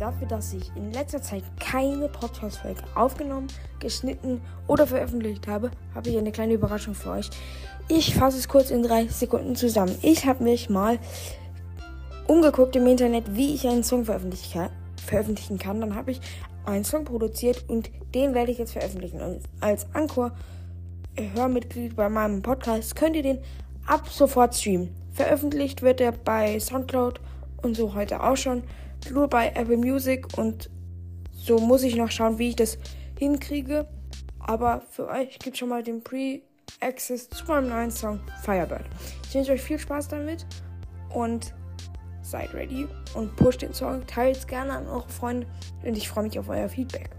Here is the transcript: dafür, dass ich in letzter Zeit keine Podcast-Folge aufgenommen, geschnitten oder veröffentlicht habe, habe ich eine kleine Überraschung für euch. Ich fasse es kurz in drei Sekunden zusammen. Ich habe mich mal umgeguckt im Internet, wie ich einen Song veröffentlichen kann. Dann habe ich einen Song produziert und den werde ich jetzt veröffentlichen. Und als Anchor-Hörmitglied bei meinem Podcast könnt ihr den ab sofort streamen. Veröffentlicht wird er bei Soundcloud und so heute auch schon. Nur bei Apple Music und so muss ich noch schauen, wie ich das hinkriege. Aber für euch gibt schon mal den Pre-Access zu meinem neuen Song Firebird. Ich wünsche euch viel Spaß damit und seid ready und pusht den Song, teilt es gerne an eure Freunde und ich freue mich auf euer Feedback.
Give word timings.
dafür, 0.00 0.26
dass 0.26 0.52
ich 0.52 0.74
in 0.76 0.92
letzter 0.92 1.20
Zeit 1.20 1.42
keine 1.60 2.08
Podcast-Folge 2.08 2.82
aufgenommen, 2.94 3.48
geschnitten 3.80 4.40
oder 4.66 4.86
veröffentlicht 4.86 5.46
habe, 5.46 5.70
habe 5.94 6.08
ich 6.08 6.16
eine 6.16 6.32
kleine 6.32 6.54
Überraschung 6.54 6.94
für 6.94 7.10
euch. 7.10 7.30
Ich 7.88 8.14
fasse 8.14 8.38
es 8.38 8.48
kurz 8.48 8.70
in 8.70 8.82
drei 8.82 9.06
Sekunden 9.06 9.56
zusammen. 9.56 9.94
Ich 10.02 10.26
habe 10.26 10.44
mich 10.44 10.70
mal 10.70 10.98
umgeguckt 12.26 12.76
im 12.76 12.86
Internet, 12.86 13.34
wie 13.34 13.54
ich 13.54 13.66
einen 13.66 13.84
Song 13.84 14.04
veröffentlichen 14.04 15.58
kann. 15.58 15.80
Dann 15.80 15.94
habe 15.94 16.12
ich 16.12 16.20
einen 16.66 16.84
Song 16.84 17.04
produziert 17.04 17.64
und 17.68 17.90
den 18.14 18.34
werde 18.34 18.52
ich 18.52 18.58
jetzt 18.58 18.72
veröffentlichen. 18.72 19.20
Und 19.20 19.40
als 19.60 19.86
Anchor-Hörmitglied 19.94 21.96
bei 21.96 22.08
meinem 22.08 22.42
Podcast 22.42 22.94
könnt 22.94 23.16
ihr 23.16 23.22
den 23.22 23.38
ab 23.86 24.08
sofort 24.08 24.54
streamen. 24.54 24.90
Veröffentlicht 25.12 25.82
wird 25.82 26.00
er 26.00 26.12
bei 26.12 26.60
Soundcloud 26.60 27.20
und 27.62 27.76
so 27.76 27.94
heute 27.94 28.22
auch 28.22 28.36
schon. 28.36 28.62
Nur 29.10 29.28
bei 29.28 29.48
Apple 29.54 29.76
Music 29.76 30.26
und 30.36 30.70
so 31.32 31.58
muss 31.58 31.82
ich 31.82 31.96
noch 31.96 32.10
schauen, 32.10 32.38
wie 32.38 32.50
ich 32.50 32.56
das 32.56 32.78
hinkriege. 33.18 33.86
Aber 34.40 34.82
für 34.90 35.08
euch 35.08 35.38
gibt 35.38 35.56
schon 35.56 35.68
mal 35.68 35.82
den 35.82 36.02
Pre-Access 36.02 37.28
zu 37.30 37.44
meinem 37.46 37.68
neuen 37.68 37.90
Song 37.90 38.20
Firebird. 38.42 38.84
Ich 39.28 39.34
wünsche 39.34 39.52
euch 39.52 39.62
viel 39.62 39.78
Spaß 39.78 40.08
damit 40.08 40.46
und 41.14 41.54
seid 42.22 42.52
ready 42.54 42.86
und 43.14 43.34
pusht 43.36 43.62
den 43.62 43.72
Song, 43.72 44.06
teilt 44.06 44.36
es 44.36 44.46
gerne 44.46 44.72
an 44.72 44.86
eure 44.86 45.08
Freunde 45.08 45.46
und 45.84 45.96
ich 45.96 46.08
freue 46.08 46.24
mich 46.24 46.38
auf 46.38 46.48
euer 46.48 46.68
Feedback. 46.68 47.10